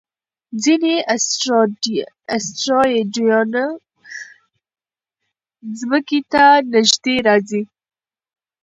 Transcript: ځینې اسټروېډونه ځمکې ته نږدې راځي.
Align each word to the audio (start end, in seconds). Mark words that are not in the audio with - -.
ځینې 0.63 0.95
اسټروېډونه 2.43 3.63
ځمکې 5.79 6.19
ته 6.31 6.43
نږدې 6.73 7.15
راځي. 7.27 7.61